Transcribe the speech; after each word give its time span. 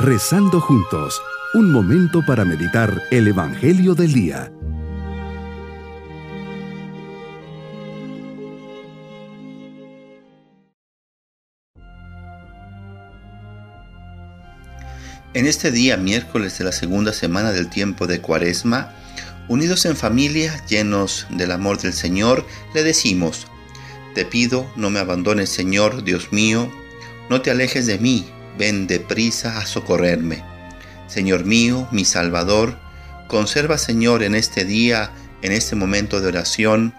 Rezando 0.00 0.60
juntos, 0.60 1.20
un 1.54 1.72
momento 1.72 2.24
para 2.24 2.44
meditar 2.44 3.02
el 3.10 3.26
Evangelio 3.26 3.96
del 3.96 4.12
Día. 4.12 4.52
En 15.34 15.46
este 15.46 15.72
día, 15.72 15.96
miércoles 15.96 16.56
de 16.58 16.64
la 16.64 16.70
segunda 16.70 17.12
semana 17.12 17.50
del 17.50 17.68
tiempo 17.68 18.06
de 18.06 18.20
Cuaresma, 18.20 18.94
unidos 19.48 19.84
en 19.84 19.96
familia, 19.96 20.64
llenos 20.66 21.26
del 21.30 21.50
amor 21.50 21.80
del 21.80 21.92
Señor, 21.92 22.46
le 22.72 22.84
decimos, 22.84 23.48
Te 24.14 24.24
pido, 24.24 24.70
no 24.76 24.90
me 24.90 25.00
abandones, 25.00 25.48
Señor, 25.48 26.04
Dios 26.04 26.32
mío, 26.32 26.70
no 27.28 27.42
te 27.42 27.50
alejes 27.50 27.86
de 27.86 27.98
mí, 27.98 28.30
ven 28.56 28.86
deprisa 28.86 29.58
a 29.58 29.66
socorrerme. 29.66 30.42
Señor 31.06 31.44
mío, 31.44 31.88
mi 31.90 32.04
Salvador, 32.04 32.78
conserva, 33.28 33.78
Señor, 33.78 34.22
en 34.22 34.34
este 34.34 34.64
día, 34.64 35.10
en 35.42 35.52
este 35.52 35.76
momento 35.76 36.20
de 36.20 36.28
oración, 36.28 36.94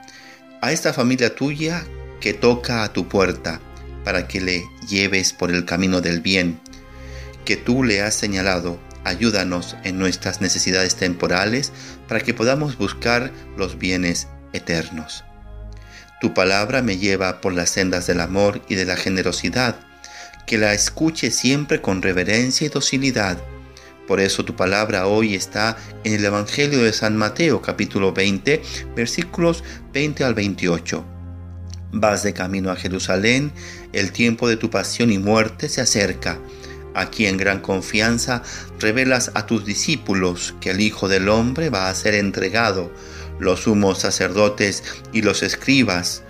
a 0.62 0.72
esta 0.72 0.94
familia 0.94 1.36
tuya 1.36 1.86
que 2.20 2.34
toca 2.34 2.84
a 2.84 2.94
tu 2.94 3.08
puerta, 3.08 3.62
para 4.04 4.28
que 4.28 4.42
le 4.42 4.64
lleves 4.88 5.34
por 5.34 5.52
el 5.52 5.66
camino 5.66 6.02
del 6.02 6.22
bien, 6.22 6.60
que 7.46 7.58
tú 7.58 7.84
le 7.84 8.02
has 8.02 8.16
señalado. 8.16 8.80
Ayúdanos 9.06 9.78
en 9.84 9.98
nuestras 9.98 10.42
necesidades 10.42 10.96
temporales 10.96 11.72
para 12.08 12.20
que 12.20 12.34
podamos 12.34 12.78
buscar 12.78 13.32
los 13.58 13.80
bienes 13.80 14.28
eternos. 14.52 15.24
Tu 16.20 16.34
palabra 16.34 16.82
me 16.82 16.98
lleva 16.98 17.40
por 17.40 17.54
las 17.54 17.70
sendas 17.70 18.08
del 18.08 18.20
amor 18.20 18.62
y 18.68 18.76
de 18.76 18.86
la 18.86 18.98
generosidad 18.98 19.89
que 20.50 20.58
la 20.58 20.74
escuche 20.74 21.30
siempre 21.30 21.80
con 21.80 22.02
reverencia 22.02 22.66
y 22.66 22.70
docilidad. 22.70 23.38
Por 24.08 24.20
eso 24.20 24.44
tu 24.44 24.56
palabra 24.56 25.06
hoy 25.06 25.36
está 25.36 25.78
en 26.04 26.14
el 26.14 26.26
Evangelio 26.26 26.82
de 26.82 26.92
San 26.92 27.16
Mateo 27.16 27.62
capítulo 27.62 28.14
20 28.14 28.60
versículos 28.96 29.64
20 29.94 30.24
al 30.24 30.34
28. 30.34 31.06
Vas 31.92 32.24
de 32.24 32.34
camino 32.34 32.72
a 32.72 32.76
Jerusalén, 32.76 33.52
el 33.94 34.12
tiempo 34.12 34.50
de 34.50 34.58
tu 34.58 34.72
pasión 34.72 35.12
y 35.12 35.20
muerte 35.20 35.70
se 35.70 35.82
acerca. 35.82 36.40
Aquí 36.96 37.28
en 37.28 37.38
gran 37.38 37.60
confianza 37.60 38.42
revelas 38.80 39.30
a 39.36 39.46
tus 39.46 39.66
discípulos 39.66 40.56
que 40.62 40.72
el 40.72 40.82
Hijo 40.82 41.08
del 41.08 41.30
Hombre 41.30 41.70
va 41.70 41.90
a 41.90 41.94
ser 41.94 42.16
entregado. 42.16 42.92
Los 43.40 43.60
sumos 43.66 44.00
sacerdotes 44.00 44.84
y 45.14 45.22
los 45.22 45.44
escribas 45.44 46.24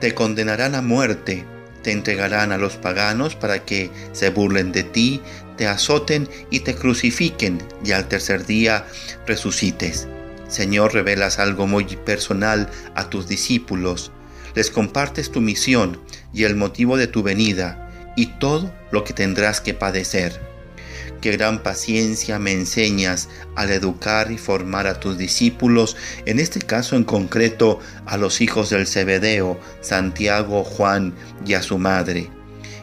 te 0.00 0.12
condenarán 0.12 0.74
a 0.74 0.82
muerte 0.82 1.46
te 1.88 1.92
entregarán 1.92 2.52
a 2.52 2.58
los 2.58 2.76
paganos 2.76 3.34
para 3.34 3.64
que 3.64 3.90
se 4.12 4.28
burlen 4.28 4.72
de 4.72 4.82
ti, 4.82 5.22
te 5.56 5.66
azoten 5.66 6.28
y 6.50 6.60
te 6.60 6.74
crucifiquen 6.74 7.66
y 7.82 7.92
al 7.92 8.08
tercer 8.08 8.44
día 8.44 8.84
resucites. 9.26 10.06
Señor, 10.48 10.92
revelas 10.92 11.38
algo 11.38 11.66
muy 11.66 11.86
personal 11.96 12.68
a 12.94 13.08
tus 13.08 13.26
discípulos, 13.26 14.12
les 14.54 14.70
compartes 14.70 15.32
tu 15.32 15.40
misión 15.40 15.98
y 16.34 16.44
el 16.44 16.56
motivo 16.56 16.98
de 16.98 17.06
tu 17.06 17.22
venida 17.22 18.12
y 18.16 18.26
todo 18.38 18.70
lo 18.90 19.02
que 19.02 19.14
tendrás 19.14 19.62
que 19.62 19.72
padecer. 19.72 20.47
Qué 21.20 21.32
gran 21.32 21.62
paciencia 21.62 22.38
me 22.38 22.52
enseñas 22.52 23.28
al 23.56 23.70
educar 23.70 24.30
y 24.30 24.38
formar 24.38 24.86
a 24.86 25.00
tus 25.00 25.18
discípulos, 25.18 25.96
en 26.26 26.38
este 26.38 26.60
caso 26.60 26.96
en 26.96 27.04
concreto 27.04 27.80
a 28.06 28.16
los 28.16 28.40
hijos 28.40 28.70
del 28.70 28.86
Cebedeo, 28.86 29.58
Santiago, 29.80 30.64
Juan 30.64 31.14
y 31.46 31.54
a 31.54 31.62
su 31.62 31.78
madre. 31.78 32.30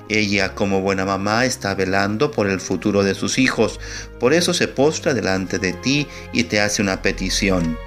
Ella, 0.07 0.53
como 0.53 0.81
buena 0.81 1.05
mamá, 1.05 1.45
está 1.45 1.73
velando 1.73 2.31
por 2.31 2.47
el 2.47 2.59
futuro 2.59 3.03
de 3.03 3.15
sus 3.15 3.39
hijos, 3.39 3.79
por 4.19 4.33
eso 4.33 4.53
se 4.53 4.67
postra 4.67 5.13
delante 5.13 5.57
de 5.57 5.73
ti 5.73 6.07
y 6.31 6.43
te 6.43 6.59
hace 6.59 6.81
una 6.81 7.01
petición. 7.01 7.77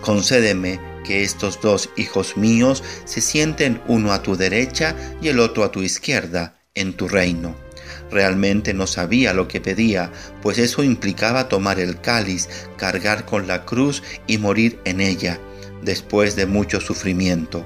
Concédeme 0.00 0.80
que 1.04 1.24
estos 1.24 1.60
dos 1.60 1.90
hijos 1.96 2.36
míos 2.36 2.82
se 3.04 3.20
sienten 3.20 3.80
uno 3.88 4.12
a 4.12 4.22
tu 4.22 4.36
derecha 4.36 4.94
y 5.20 5.28
el 5.28 5.40
otro 5.40 5.64
a 5.64 5.70
tu 5.70 5.82
izquierda 5.82 6.60
en 6.74 6.94
tu 6.94 7.08
reino. 7.08 7.67
Realmente 8.10 8.74
no 8.74 8.86
sabía 8.86 9.34
lo 9.34 9.48
que 9.48 9.60
pedía, 9.60 10.10
pues 10.42 10.58
eso 10.58 10.82
implicaba 10.82 11.48
tomar 11.48 11.78
el 11.78 12.00
cáliz, 12.00 12.48
cargar 12.76 13.24
con 13.24 13.46
la 13.46 13.64
cruz 13.64 14.02
y 14.26 14.38
morir 14.38 14.78
en 14.84 15.00
ella, 15.00 15.38
después 15.82 16.36
de 16.36 16.46
mucho 16.46 16.80
sufrimiento. 16.80 17.64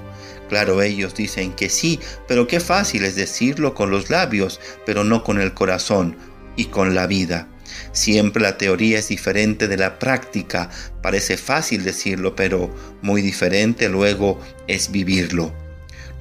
Claro, 0.49 0.81
ellos 0.81 1.15
dicen 1.15 1.53
que 1.53 1.69
sí, 1.69 1.99
pero 2.27 2.47
qué 2.47 2.59
fácil 2.59 3.05
es 3.05 3.15
decirlo 3.15 3.73
con 3.73 3.89
los 3.89 4.09
labios, 4.09 4.59
pero 4.85 5.03
no 5.03 5.23
con 5.23 5.39
el 5.39 5.53
corazón 5.53 6.17
y 6.55 6.65
con 6.65 6.93
la 6.93 7.07
vida. 7.07 7.47
Siempre 7.91 8.43
la 8.43 8.57
teoría 8.57 8.99
es 8.99 9.07
diferente 9.07 9.67
de 9.67 9.77
la 9.77 9.97
práctica. 9.97 10.69
Parece 11.01 11.37
fácil 11.37 11.83
decirlo, 11.83 12.35
pero 12.35 12.69
muy 13.01 13.21
diferente 13.21 13.89
luego 13.89 14.39
es 14.67 14.91
vivirlo. 14.91 15.62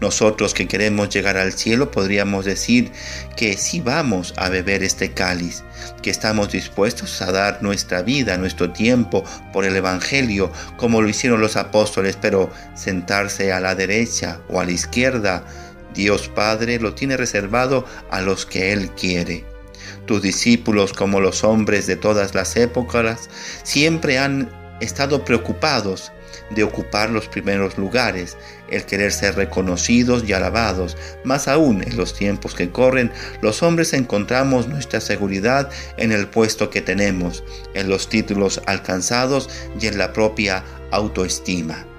Nosotros 0.02 0.52
que 0.52 0.66
queremos 0.66 1.10
llegar 1.10 1.36
al 1.36 1.52
cielo 1.52 1.92
podríamos 1.92 2.44
decir 2.44 2.90
que 3.36 3.56
sí 3.56 3.80
vamos 3.80 4.34
a 4.36 4.48
beber 4.48 4.82
este 4.82 5.12
cáliz, 5.12 5.62
que 6.02 6.10
estamos 6.10 6.50
dispuestos 6.50 7.22
a 7.22 7.30
dar 7.30 7.62
nuestra 7.62 8.02
vida, 8.02 8.36
nuestro 8.36 8.72
tiempo 8.72 9.22
por 9.52 9.64
el 9.64 9.76
Evangelio, 9.76 10.50
como 10.76 11.00
lo 11.00 11.08
hicieron 11.08 11.40
los 11.40 11.56
apóstoles, 11.56 12.18
pero 12.20 12.50
sentarse 12.74 13.52
a 13.52 13.60
la 13.60 13.76
derecha 13.76 14.40
o 14.48 14.58
a 14.58 14.64
la 14.64 14.72
izquierda, 14.72 15.44
Dios 15.94 16.26
Padre 16.26 16.80
lo 16.80 16.94
tiene 16.94 17.16
reservado 17.16 17.86
a 18.10 18.20
los 18.22 18.44
que 18.44 18.72
Él 18.72 18.90
quiere. 18.96 19.44
Tus 20.06 20.20
discípulos, 20.20 20.92
como 20.92 21.20
los 21.20 21.44
hombres 21.44 21.86
de 21.86 21.94
todas 21.94 22.34
las 22.34 22.56
épocas, 22.56 23.30
siempre 23.62 24.18
han 24.18 24.50
estado 24.80 25.24
preocupados 25.24 26.10
de 26.50 26.64
ocupar 26.64 27.10
los 27.10 27.28
primeros 27.28 27.78
lugares, 27.78 28.36
el 28.68 28.84
querer 28.84 29.12
ser 29.12 29.36
reconocidos 29.36 30.24
y 30.26 30.32
alabados. 30.32 30.96
Más 31.24 31.48
aún, 31.48 31.82
en 31.82 31.96
los 31.96 32.14
tiempos 32.14 32.54
que 32.54 32.70
corren, 32.70 33.12
los 33.40 33.62
hombres 33.62 33.92
encontramos 33.92 34.68
nuestra 34.68 35.00
seguridad 35.00 35.70
en 35.96 36.12
el 36.12 36.28
puesto 36.28 36.70
que 36.70 36.80
tenemos, 36.80 37.44
en 37.74 37.88
los 37.88 38.08
títulos 38.08 38.60
alcanzados 38.66 39.48
y 39.80 39.86
en 39.86 39.98
la 39.98 40.12
propia 40.12 40.64
autoestima. 40.90 41.91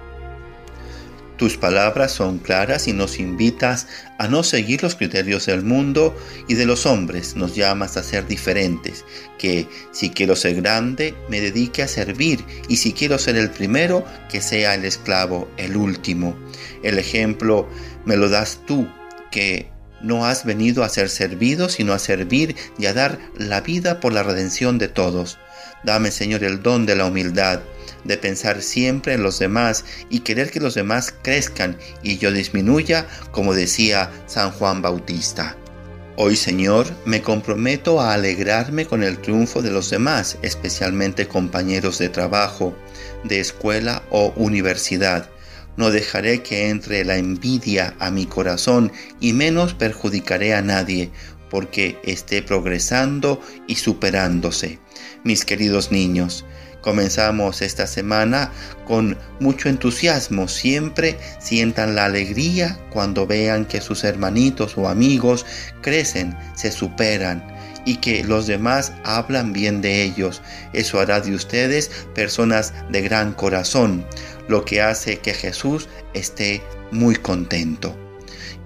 Tus 1.43 1.57
palabras 1.57 2.13
son 2.13 2.39
claras 2.39 2.87
y 2.87 2.93
nos 2.93 3.19
invitas 3.19 3.87
a 4.17 4.29
no 4.29 4.43
seguir 4.43 4.81
los 4.81 4.95
criterios 4.95 5.47
del 5.47 5.61
mundo 5.61 6.15
y 6.47 6.53
de 6.53 6.65
los 6.65 6.85
hombres. 6.85 7.35
Nos 7.35 7.53
llamas 7.53 7.97
a 7.97 8.03
ser 8.03 8.25
diferentes, 8.27 9.03
que 9.37 9.67
si 9.91 10.09
quiero 10.09 10.37
ser 10.37 10.61
grande, 10.61 11.13
me 11.27 11.41
dedique 11.41 11.83
a 11.83 11.89
servir 11.89 12.45
y 12.69 12.77
si 12.77 12.93
quiero 12.93 13.19
ser 13.19 13.35
el 13.35 13.49
primero, 13.49 14.05
que 14.31 14.39
sea 14.39 14.73
el 14.73 14.85
esclavo, 14.85 15.49
el 15.57 15.75
último. 15.75 16.33
El 16.81 16.97
ejemplo 16.97 17.67
me 18.05 18.15
lo 18.15 18.29
das 18.29 18.61
tú, 18.65 18.87
que 19.29 19.69
no 20.01 20.25
has 20.25 20.45
venido 20.45 20.85
a 20.85 20.87
ser 20.87 21.09
servido, 21.09 21.67
sino 21.67 21.91
a 21.91 21.99
servir 21.99 22.55
y 22.79 22.85
a 22.85 22.93
dar 22.93 23.19
la 23.35 23.59
vida 23.59 23.99
por 23.99 24.13
la 24.13 24.23
redención 24.23 24.77
de 24.77 24.87
todos. 24.87 25.39
Dame, 25.83 26.09
Señor, 26.11 26.45
el 26.45 26.63
don 26.63 26.85
de 26.85 26.95
la 26.95 27.05
humildad 27.05 27.59
de 28.03 28.17
pensar 28.17 28.61
siempre 28.61 29.13
en 29.13 29.23
los 29.23 29.39
demás 29.39 29.85
y 30.09 30.19
querer 30.19 30.51
que 30.51 30.59
los 30.59 30.75
demás 30.75 31.13
crezcan 31.21 31.77
y 32.01 32.17
yo 32.17 32.31
disminuya, 32.31 33.07
como 33.31 33.53
decía 33.53 34.11
San 34.27 34.51
Juan 34.51 34.81
Bautista. 34.81 35.55
Hoy, 36.15 36.35
Señor, 36.35 36.85
me 37.05 37.23
comprometo 37.23 37.99
a 37.99 38.13
alegrarme 38.13 38.85
con 38.85 39.01
el 39.01 39.17
triunfo 39.17 39.63
de 39.63 39.71
los 39.71 39.89
demás, 39.89 40.37
especialmente 40.43 41.27
compañeros 41.27 41.97
de 41.97 42.09
trabajo, 42.09 42.75
de 43.23 43.39
escuela 43.39 44.03
o 44.11 44.31
universidad. 44.35 45.31
No 45.75 45.89
dejaré 45.89 46.43
que 46.43 46.69
entre 46.69 47.03
la 47.03 47.17
envidia 47.17 47.95
a 47.97 48.11
mi 48.11 48.27
corazón 48.27 48.91
y 49.19 49.33
menos 49.33 49.73
perjudicaré 49.73 50.53
a 50.53 50.61
nadie, 50.61 51.09
porque 51.49 51.99
esté 52.03 52.43
progresando 52.43 53.41
y 53.65 53.75
superándose. 53.75 54.77
Mis 55.23 55.45
queridos 55.45 55.91
niños, 55.91 56.45
Comenzamos 56.83 57.61
esta 57.61 57.87
semana 57.87 58.51
con 58.85 59.17
mucho 59.39 59.69
entusiasmo. 59.69 60.49
Siempre 60.49 61.17
sientan 61.39 61.95
la 61.95 62.05
alegría 62.05 62.77
cuando 62.89 63.25
vean 63.25 63.65
que 63.65 63.79
sus 63.79 64.03
hermanitos 64.03 64.77
o 64.77 64.89
amigos 64.89 65.45
crecen, 65.81 66.37
se 66.55 66.73
superan 66.73 67.41
y 67.85 67.97
que 67.97 68.25
los 68.25 68.47
demás 68.47 68.91
hablan 69.05 69.53
bien 69.53 69.79
de 69.79 70.03
ellos. 70.03 70.41
Eso 70.73 70.99
hará 70.99 71.21
de 71.21 71.33
ustedes 71.33 71.89
personas 72.13 72.73
de 72.89 73.01
gran 73.01 73.31
corazón, 73.31 74.05
lo 74.49 74.65
que 74.65 74.81
hace 74.81 75.19
que 75.19 75.33
Jesús 75.33 75.87
esté 76.13 76.61
muy 76.91 77.15
contento. 77.15 77.97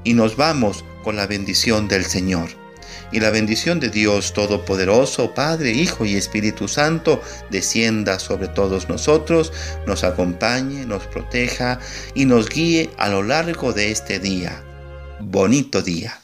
Y 0.04 0.16
nos 0.16 0.36
vamos 0.36 0.84
con 1.04 1.16
la 1.16 1.28
bendición 1.28 1.88
del 1.88 2.04
Señor 2.04 2.67
y 3.12 3.20
la 3.20 3.30
bendición 3.30 3.80
de 3.80 3.90
Dios 3.90 4.34
Todopoderoso, 4.34 5.34
Padre, 5.34 5.72
Hijo 5.72 6.06
y 6.06 6.16
Espíritu 6.16 6.68
Santo, 6.68 7.22
descienda 7.50 8.20
sobre 8.20 8.48
todos 8.48 8.90
nosotros, 8.90 9.52
nos 9.86 10.04
acompañe, 10.04 10.86
nos 10.86 11.06
proteja 11.08 11.80
y 12.14 12.26
nos 12.26 12.50
guíe 12.50 12.90
a 12.98 13.10
lo 13.10 13.24
largo 13.24 13.74
de 13.74 13.92
este 13.92 14.20
día. 14.20 14.64
Bonito 15.20 15.82
día. 15.82 16.20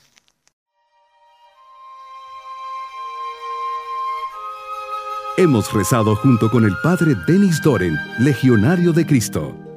Hemos 5.36 5.74
rezado 5.74 6.16
junto 6.16 6.52
con 6.52 6.64
el 6.64 6.76
Padre 6.84 7.16
Denis 7.28 7.60
Doren, 7.64 7.98
Legionario 8.20 8.94
de 8.94 9.04
Cristo. 9.04 9.73